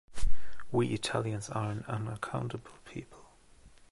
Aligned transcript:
We 0.71 0.95
Italians 0.95 1.47
are 1.51 1.69
an 1.69 1.85
unaccountable 1.87 2.71
people. 2.85 3.29